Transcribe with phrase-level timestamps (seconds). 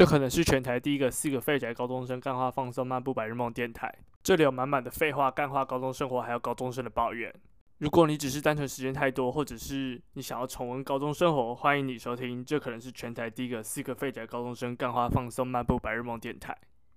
[0.00, 3.94] 这可能是全台第一个四个废宅高中生干话放松漫步白日梦电台。
[4.22, 7.30] 这里有满满的废话，干话高中生活，还有高中生的抱怨。
[7.80, 12.42] 如果你只是单纯时间太多，或者是你想要重温高中生活，欢迎你收听。
[12.42, 16.56] 这可能是全台第一个四个废宅高中生干话放松漫步白日梦电台。